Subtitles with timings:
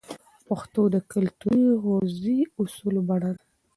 [0.47, 3.43] پښتو د کلتوري غورزی اصولو بڼه ده.